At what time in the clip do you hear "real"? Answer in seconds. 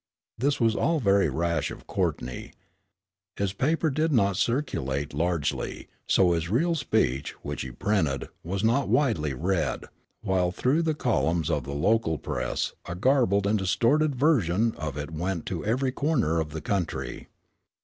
6.49-6.73